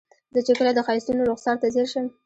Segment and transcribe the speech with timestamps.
[0.33, 2.05] زه چې کله د ښایستونو رخسار ته ځیر شم.